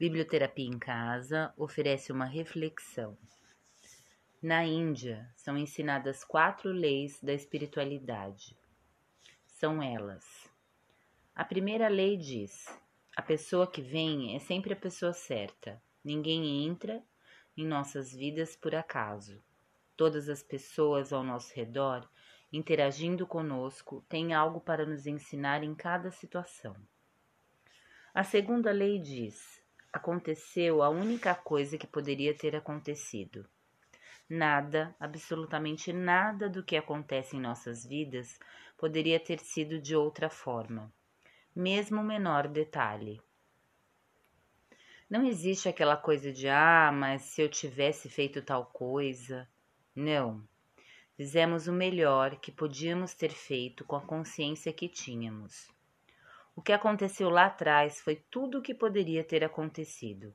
[0.00, 3.18] Biblioterapia em Casa oferece uma reflexão.
[4.42, 8.56] Na Índia, são ensinadas quatro leis da espiritualidade.
[9.46, 10.50] São elas.
[11.34, 12.64] A primeira lei diz:
[13.14, 15.78] a pessoa que vem é sempre a pessoa certa.
[16.02, 17.02] Ninguém entra
[17.54, 19.38] em nossas vidas por acaso.
[19.98, 22.08] Todas as pessoas ao nosso redor,
[22.50, 26.74] interagindo conosco, têm algo para nos ensinar em cada situação.
[28.14, 29.59] A segunda lei diz:
[29.92, 33.48] aconteceu a única coisa que poderia ter acontecido.
[34.28, 38.38] Nada, absolutamente nada do que acontece em nossas vidas
[38.78, 40.92] poderia ter sido de outra forma,
[41.54, 43.20] mesmo o menor detalhe.
[45.10, 49.48] Não existe aquela coisa de ah, mas se eu tivesse feito tal coisa.
[49.92, 50.48] Não.
[51.16, 55.68] Fizemos o melhor que podíamos ter feito com a consciência que tínhamos.
[56.54, 60.34] O que aconteceu lá atrás foi tudo o que poderia ter acontecido.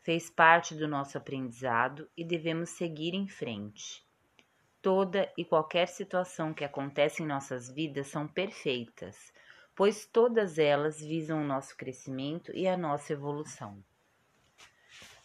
[0.00, 4.06] Fez parte do nosso aprendizado e devemos seguir em frente.
[4.82, 9.32] Toda e qualquer situação que acontece em nossas vidas são perfeitas,
[9.74, 13.82] pois todas elas visam o nosso crescimento e a nossa evolução.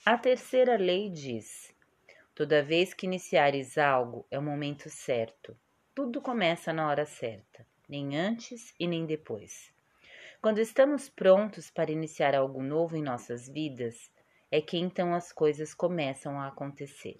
[0.06, 1.76] A terceira lei diz:
[2.34, 5.59] toda vez que iniciares algo é o momento certo.
[5.94, 9.78] Tudo começa na hora certa, nem antes e nem depois.
[10.42, 14.09] Quando estamos prontos para iniciar algo novo em nossas vidas,
[14.50, 17.18] é que então as coisas começam a acontecer.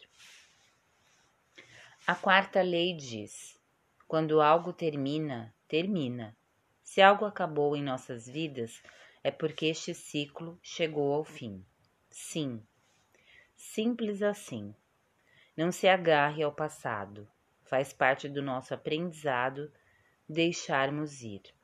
[2.08, 3.59] A quarta lei diz:
[4.08, 6.34] quando algo termina, termina.
[6.81, 8.81] Se algo acabou em nossas vidas,
[9.22, 11.61] é porque este ciclo chegou ao fim.
[12.09, 12.66] Sim,
[13.54, 14.73] simples assim.
[15.58, 17.28] Não se agarre ao passado,
[17.66, 19.70] faz parte do nosso aprendizado
[20.26, 21.58] deixarmos ir.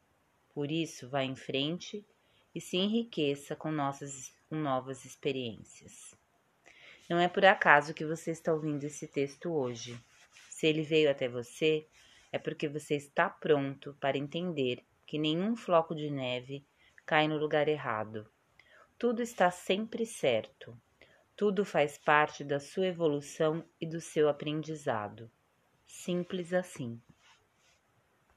[0.56, 2.06] Por isso, vá em frente
[2.56, 6.16] e se enriqueça com, nossas, com novas experiências.
[7.10, 10.00] Não é por acaso que você está ouvindo esse texto hoje.
[10.50, 11.86] Se ele veio até você,
[12.32, 16.66] é porque você está pronto para entender que nenhum floco de neve
[17.06, 18.26] cai no lugar errado.
[18.98, 20.74] Tudo está sempre certo.
[21.36, 25.30] Tudo faz parte da sua evolução e do seu aprendizado.
[25.86, 27.02] Simples assim.